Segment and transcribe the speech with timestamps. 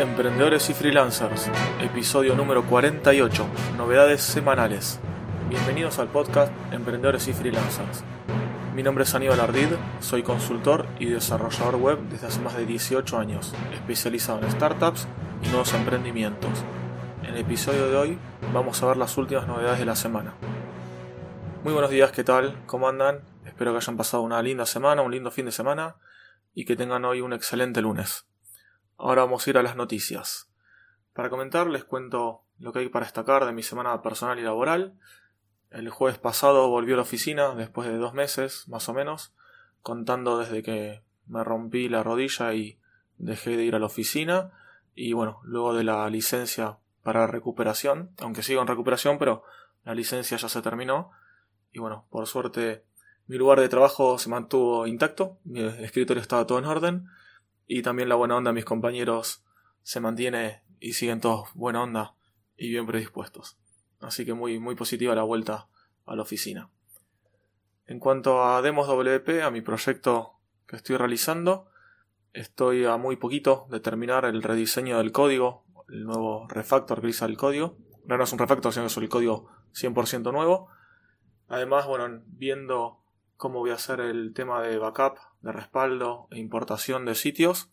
[0.00, 4.98] Emprendedores y Freelancers, episodio número 48, novedades semanales.
[5.50, 8.02] Bienvenidos al podcast Emprendedores y Freelancers.
[8.74, 9.68] Mi nombre es Aníbal Ardid,
[10.00, 15.06] soy consultor y desarrollador web desde hace más de 18 años, especializado en startups
[15.42, 16.64] y nuevos emprendimientos.
[17.22, 18.18] En el episodio de hoy
[18.54, 20.32] vamos a ver las últimas novedades de la semana.
[21.62, 22.56] Muy buenos días, ¿qué tal?
[22.64, 23.20] ¿Cómo andan?
[23.44, 25.96] Espero que hayan pasado una linda semana, un lindo fin de semana
[26.54, 28.29] y que tengan hoy un excelente lunes.
[29.02, 30.50] Ahora vamos a ir a las noticias.
[31.14, 34.92] Para comentar les cuento lo que hay para destacar de mi semana personal y laboral.
[35.70, 39.32] El jueves pasado volví a la oficina después de dos meses, más o menos,
[39.80, 42.78] contando desde que me rompí la rodilla y
[43.16, 44.52] dejé de ir a la oficina.
[44.94, 49.44] Y bueno, luego de la licencia para recuperación, aunque sigo en recuperación, pero
[49.82, 51.10] la licencia ya se terminó.
[51.72, 52.84] Y bueno, por suerte
[53.28, 57.08] mi lugar de trabajo se mantuvo intacto, mi escritorio estaba todo en orden
[57.72, 59.44] y también la buena onda de mis compañeros
[59.82, 62.16] se mantiene y siguen todos buena onda
[62.56, 63.58] y bien predispuestos.
[64.00, 65.68] Así que muy, muy positiva la vuelta
[66.04, 66.68] a la oficina.
[67.86, 70.32] En cuanto a Demos WP, a mi proyecto
[70.66, 71.70] que estoy realizando,
[72.32, 77.24] estoy a muy poquito de terminar el rediseño del código, el nuevo refactor que hice
[77.24, 77.76] el código.
[78.04, 80.70] No, es un refactor, sino que es el código 100% nuevo.
[81.46, 82.98] Además, bueno, viendo
[83.40, 87.70] cómo voy a hacer el tema de backup, de respaldo e importación de sitios.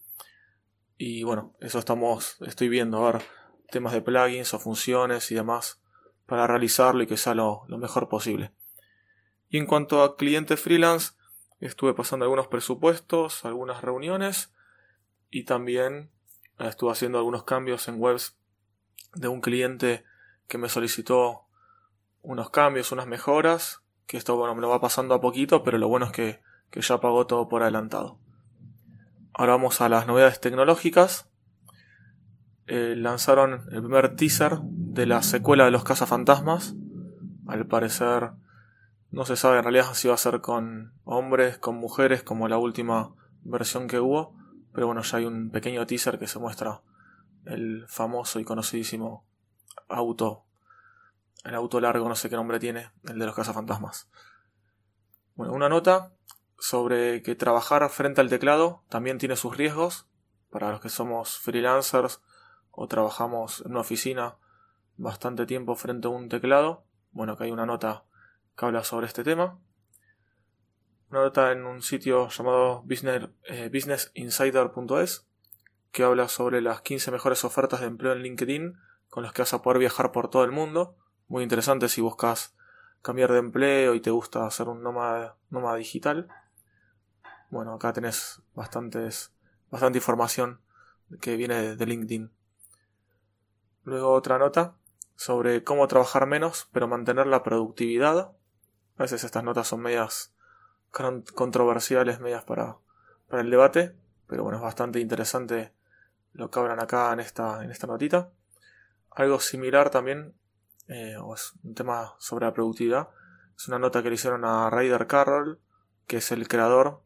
[0.98, 3.22] Y bueno, eso estamos, estoy viendo, a ver,
[3.70, 5.82] temas de plugins o funciones y demás
[6.26, 8.54] para realizarlo y que sea lo, lo mejor posible.
[9.50, 11.16] Y en cuanto a clientes freelance,
[11.60, 14.54] estuve pasando algunos presupuestos, algunas reuniones
[15.30, 16.12] y también
[16.60, 18.38] estuve haciendo algunos cambios en webs
[19.16, 20.06] de un cliente
[20.48, 21.46] que me solicitó
[22.22, 25.90] unos cambios, unas mejoras que esto bueno, me lo va pasando a poquito, pero lo
[25.90, 26.42] bueno es que,
[26.72, 28.18] ya pagó todo por adelantado.
[29.34, 31.30] Ahora vamos a las novedades tecnológicas.
[32.68, 36.76] Eh, lanzaron el primer teaser de la secuela de los cazafantasmas.
[37.48, 38.32] Al parecer
[39.12, 42.58] no se sabe en realidad si va a ser con hombres, con mujeres, como la
[42.58, 43.14] última
[43.44, 44.36] versión que hubo.
[44.74, 46.82] Pero bueno, ya hay un pequeño teaser que se muestra
[47.46, 49.26] el famoso y conocidísimo
[49.90, 50.47] auto
[51.48, 54.10] el auto largo, no sé qué nombre tiene, el de los cazafantasmas.
[55.36, 56.12] Bueno, una nota
[56.60, 60.08] sobre que trabajar frente al teclado también tiene sus riesgos
[60.50, 62.22] para los que somos freelancers
[62.72, 64.38] o trabajamos en una oficina
[64.98, 66.84] bastante tiempo frente a un teclado.
[67.12, 68.04] Bueno, acá hay una nota
[68.58, 69.60] que habla sobre este tema.
[71.10, 75.28] Una nota en un sitio llamado business, eh, businessinsider.es
[75.92, 78.78] que habla sobre las 15 mejores ofertas de empleo en LinkedIn
[79.10, 82.56] con las que vas a poder viajar por todo el mundo muy interesante si buscas
[83.02, 85.36] cambiar de empleo y te gusta hacer un nómada,
[85.78, 86.28] digital.
[87.50, 89.34] Bueno, acá tenés bastantes,
[89.70, 90.60] bastante información
[91.22, 92.32] que viene de LinkedIn.
[93.84, 94.76] Luego otra nota
[95.16, 98.18] sobre cómo trabajar menos pero mantener la productividad.
[98.98, 100.34] A veces estas notas son medias
[101.36, 102.78] controversiales, medias para,
[103.30, 103.96] para el debate,
[104.28, 105.74] pero bueno, es bastante interesante
[106.34, 108.32] lo que hablan acá en esta, en esta notita.
[109.12, 110.34] Algo similar también
[110.88, 113.10] eh, es un tema sobre la productividad.
[113.58, 115.60] Es una nota que le hicieron a Ryder Carroll,
[116.06, 117.02] que es el creador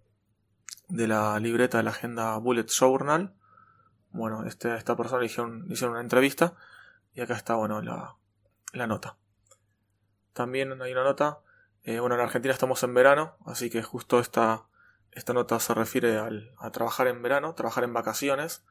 [0.87, 3.33] de la libreta de la agenda Bullet Journal.
[4.11, 6.55] Bueno, este, esta persona le hicieron, una entrevista
[7.13, 8.17] y acá está, bueno, la,
[8.73, 9.17] la nota.
[10.33, 11.39] También hay una nota,
[11.83, 14.65] eh, bueno, en Argentina estamos en verano, así que justo esta,
[15.11, 18.63] esta nota se refiere al, a trabajar en verano, trabajar en vacaciones.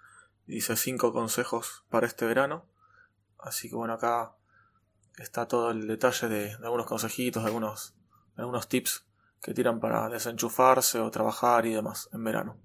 [0.46, 2.66] Dice cinco consejos para este verano.
[3.38, 4.34] Así que bueno, acá
[5.20, 7.94] está todo el detalle de, algunos consejitos, algunos,
[8.36, 9.04] algunos tips
[9.42, 12.56] que tiran para desenchufarse o trabajar y demás en verano.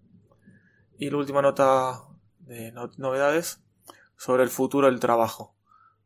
[0.97, 2.03] Y la última nota
[2.39, 3.61] de novedades
[4.17, 5.53] sobre el futuro del trabajo.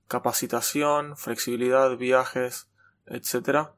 [0.08, 2.70] Capacitación, flexibilidad, viajes,
[3.06, 3.70] etc.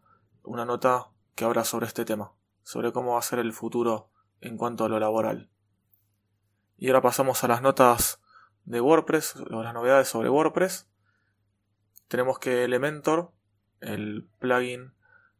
[0.43, 2.31] Una nota que habla sobre este tema,
[2.63, 4.09] sobre cómo va a ser el futuro
[4.39, 5.49] en cuanto a lo laboral.
[6.77, 8.21] Y ahora pasamos a las notas
[8.63, 10.87] de WordPress, o las novedades sobre WordPress
[12.11, 13.31] tenemos que Elementor,
[13.79, 14.93] el plugin,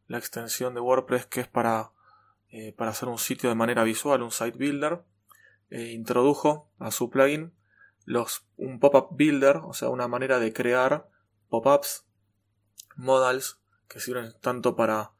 [0.08, 1.92] la extensión de WordPress que es para,
[2.48, 5.02] eh, para hacer un sitio de manera visual, un site builder,
[5.68, 7.52] eh, introdujo a su plugin
[8.06, 11.10] los, un pop-up builder, o sea, una manera de crear
[11.50, 12.06] pop-ups,
[12.96, 15.12] modals, que sirven tanto para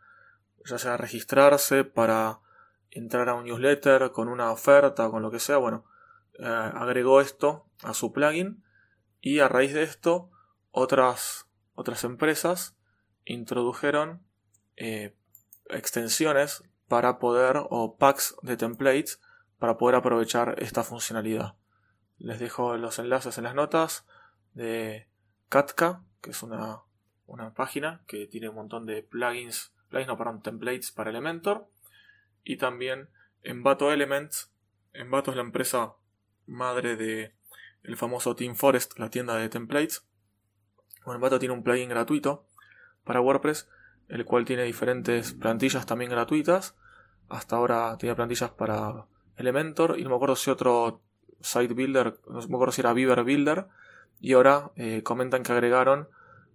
[0.64, 2.40] ya sea registrarse, para
[2.90, 5.58] entrar a un newsletter con una oferta con lo que sea.
[5.58, 5.84] Bueno,
[6.38, 8.64] eh, agregó esto a su plugin
[9.20, 10.30] y a raíz de esto
[10.72, 12.76] otras, otras empresas
[13.24, 14.22] introdujeron
[14.76, 15.14] eh,
[15.68, 19.20] extensiones para poder, o packs de templates,
[19.58, 21.54] para poder aprovechar esta funcionalidad.
[22.18, 24.06] Les dejo los enlaces en las notas
[24.54, 25.08] de
[25.48, 26.80] Katka, que es una,
[27.26, 31.68] una página que tiene un montón de plugins, plugins no, perdón, templates para Elementor.
[32.44, 33.08] Y también
[33.42, 34.52] Envato Elements.
[34.92, 35.94] Envato es la empresa
[36.46, 37.34] madre de
[37.82, 40.06] el famoso Team Forest, la tienda de templates.
[41.06, 42.46] Envato tiene un plugin gratuito
[43.04, 43.68] para WordPress,
[44.08, 46.76] el cual tiene diferentes plantillas también gratuitas.
[47.28, 49.06] Hasta ahora tenía plantillas para
[49.36, 51.02] Elementor y no me acuerdo si otro
[51.40, 53.66] Site Builder, no me acuerdo si era Beaver Builder.
[54.20, 56.08] Y ahora eh, comentan que agregaron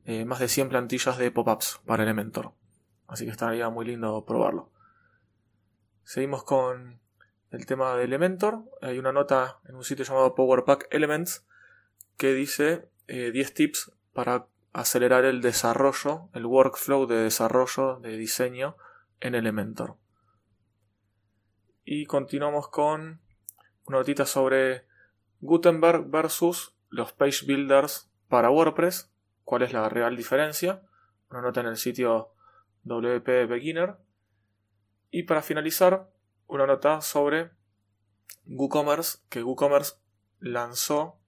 [0.06, 2.54] eh, más de 100 plantillas de pop-ups para Elementor.
[3.08, 4.72] Así que estaría muy lindo probarlo.
[6.04, 7.02] Seguimos con
[7.52, 8.64] el tema de Elementor.
[8.82, 11.46] Hay una nota en un sitio llamado Powerpack Elements
[12.16, 18.76] que dice 10 eh, tips para acelerar el desarrollo, el workflow de desarrollo de diseño
[19.20, 19.98] en Elementor.
[21.86, 23.22] Y continuamos con
[23.86, 24.88] una notita sobre
[25.42, 30.82] Gutenberg versus los page builders para WordPress, cuál es la real diferencia,
[31.30, 32.34] una nota en el sitio
[32.86, 33.98] WP Beginner.
[35.12, 36.10] Y para finalizar,
[36.48, 37.52] una nota sobre
[38.48, 39.98] WooCommerce, que WooCommerce
[40.40, 41.20] lanzó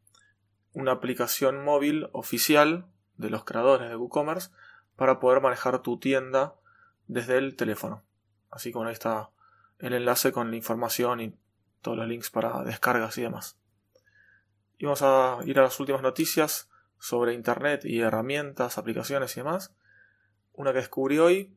[0.80, 2.86] una aplicación móvil oficial
[3.18, 4.50] de los creadores de WooCommerce
[4.96, 6.56] para poder manejar tu tienda
[7.08, 8.04] desde el teléfono.
[8.50, 9.30] Así que ahí está
[9.80, 11.36] el enlace con la información y
[11.82, 13.58] todos los links para descargas y demás.
[14.78, 19.74] Y vamos a ir a las últimas noticias sobre Internet y herramientas, aplicaciones y demás.
[20.54, 21.54] Una que descubrí hoy,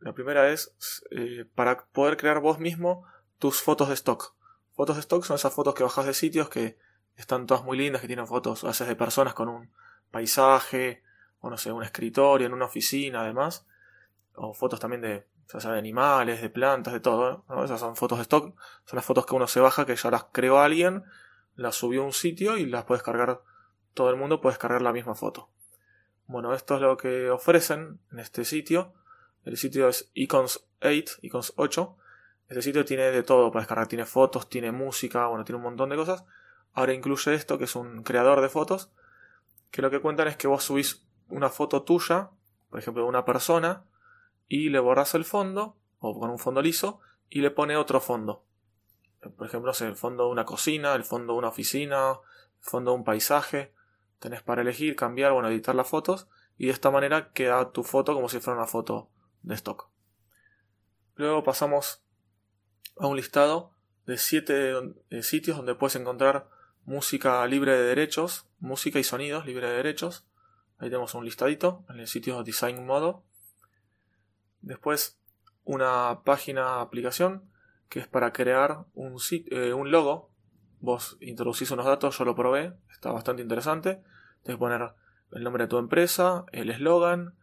[0.00, 0.74] la primera es
[1.10, 3.04] eh, para poder crear vos mismo
[3.38, 4.34] tus fotos de stock.
[4.74, 6.78] Fotos de stock son esas fotos que bajas de sitios que
[7.16, 9.70] están todas muy lindas, que tienen fotos a de personas con un
[10.10, 11.02] paisaje,
[11.40, 13.66] o no sé, un escritorio, en una oficina además,
[14.34, 17.44] o fotos también de o sea de animales, de plantas, de todo.
[17.64, 20.24] Esas son fotos de stock, son las fotos que uno se baja, que ya las
[20.32, 21.04] creó alguien,
[21.54, 23.40] las subió a un sitio y las puedes cargar,
[23.92, 25.50] todo el mundo puede cargar la misma foto.
[26.26, 28.94] Bueno, esto es lo que ofrecen en este sitio.
[29.44, 31.96] El sitio es Icons 8, Icons 8.
[32.48, 35.90] Este sitio tiene de todo para descargar, tiene fotos, tiene música, bueno, tiene un montón
[35.90, 36.24] de cosas.
[36.74, 38.90] Ahora incluye esto, que es un creador de fotos,
[39.70, 42.30] que lo que cuentan es que vos subís una foto tuya,
[42.68, 43.84] por ejemplo, de una persona,
[44.48, 47.00] y le borras el fondo, o con un fondo liso,
[47.30, 48.44] y le pone otro fondo.
[49.36, 52.98] Por ejemplo, el fondo de una cocina, el fondo de una oficina, el fondo de
[52.98, 53.72] un paisaje.
[54.18, 56.28] Tenés para elegir, cambiar, bueno, editar las fotos,
[56.58, 59.10] y de esta manera queda tu foto como si fuera una foto
[59.42, 59.88] de stock.
[61.16, 62.02] Luego pasamos
[62.98, 63.72] a un listado
[64.06, 66.48] de 7 eh, sitios donde puedes encontrar
[66.84, 70.26] música libre de derechos, música y sonidos libre de derechos.
[70.78, 73.24] Ahí tenemos un listadito en el sitio Design Modo.
[74.60, 75.18] Después
[75.64, 77.50] una página aplicación
[77.88, 80.30] que es para crear un, eh, un logo.
[80.80, 84.02] Vos introducís unos datos, yo lo probé, está bastante interesante.
[84.42, 84.92] Tienes que poner
[85.32, 87.34] el nombre de tu empresa, el eslogan,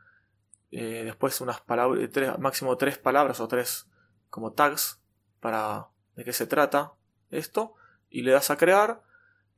[0.72, 2.10] eh, después unas palabras,
[2.40, 3.90] máximo tres palabras o tres
[4.30, 5.02] como tags
[5.40, 6.94] para de qué se trata
[7.30, 7.74] esto
[8.10, 9.02] y le das a crear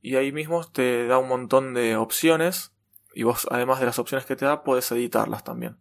[0.04, 2.72] y ahí mismo te da un montón de opciones
[3.14, 5.78] y vos además de las opciones que te da puedes editarlas también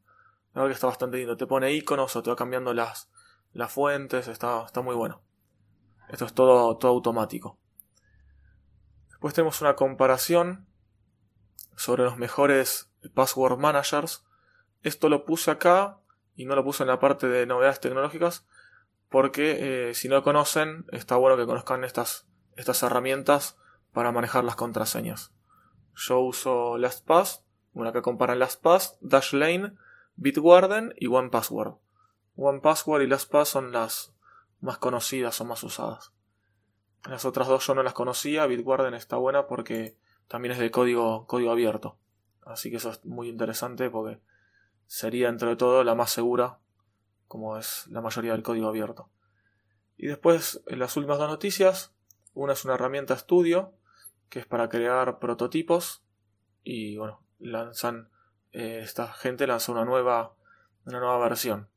[0.54, 1.36] que está bastante lindo.
[1.36, 3.10] Te pone iconos o te va cambiando las,
[3.54, 4.28] las fuentes.
[4.28, 5.22] Está, está muy bueno.
[6.10, 7.58] Esto es todo, todo automático.
[9.10, 10.68] Después tenemos una comparación
[11.76, 14.24] sobre los mejores password managers.
[14.84, 16.00] Esto lo puse acá
[16.36, 18.46] y no lo puse en la parte de novedades tecnológicas
[19.10, 23.58] porque eh, si no conocen está bueno que conozcan estas, estas herramientas
[23.94, 25.32] para manejar las contraseñas.
[25.96, 29.74] Yo uso LastPass, una que comparan LastPass, Dashlane
[30.16, 31.76] Bitwarden y OnePassword.
[32.36, 34.14] OnePassword y LastPass son las
[34.62, 36.12] más conocidas o más usadas.
[37.10, 39.98] Las otras dos yo no las conocía, Bitwarden está buena porque
[40.28, 41.98] también es de código, código abierto.
[42.46, 44.22] Así que eso es muy interesante porque
[44.88, 46.60] sería entre todo la más segura,
[47.28, 49.10] como es la mayoría del código abierto.
[49.98, 51.94] Y después, en las últimas dos noticias,
[52.34, 53.74] una es una herramienta estudio,
[54.34, 56.04] que es para crear prototipos,
[56.64, 58.10] y bueno, lanzan
[58.52, 60.34] eh, esta gente lanzó una nueva,
[60.86, 61.70] una nueva versión.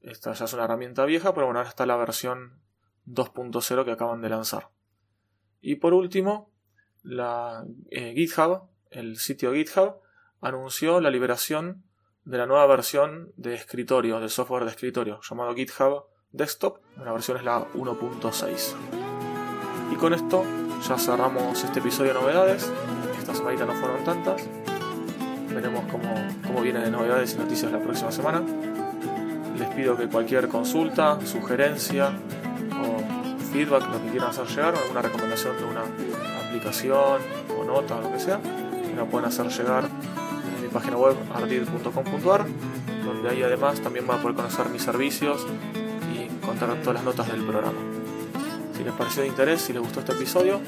[0.00, 2.62] Esta ya es una herramienta vieja, pero bueno, ahora está la versión
[3.06, 4.70] 2.0 que acaban de lanzar.
[5.60, 6.52] Y por último,
[7.02, 9.96] la eh, GitHub, el sitio GitHub,
[10.40, 11.82] anunció la liberación
[12.22, 16.78] de la nueva versión de escritorio, del software de escritorio, llamado GitHub Desktop.
[16.96, 18.76] La versión es la 1.6.
[19.92, 20.44] Y con esto
[20.82, 22.70] ya cerramos este episodio de novedades.
[23.18, 24.42] Estas semanitas no fueron tantas.
[25.52, 26.14] Veremos cómo,
[26.46, 28.42] cómo vienen de novedades y noticias la próxima semana.
[29.58, 32.10] Les pido que cualquier consulta, sugerencia
[32.72, 35.82] o feedback, lo que quieran hacer llegar, o alguna recomendación de una
[36.40, 37.20] explicación
[37.58, 41.16] o nota o lo que sea, me lo pueden hacer llegar en mi página web
[41.34, 42.46] ardid.com.ar,
[43.04, 45.46] donde ahí además también van a poder conocer mis servicios
[46.14, 47.95] y encontrar todas las notas del programa.
[48.76, 50.60] Si les pareció de interés, si les gustó este episodio,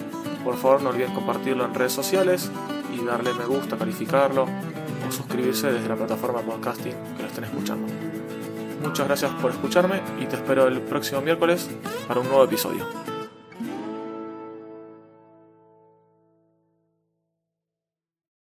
[0.42, 2.50] por favor no olviden compartirlo en redes sociales
[2.94, 7.86] y darle me gusta, calificarlo o suscribirse desde la plataforma podcasting que lo estén escuchando.
[8.82, 11.68] Muchas gracias por escucharme y te espero el próximo miércoles
[12.06, 13.07] para un nuevo episodio.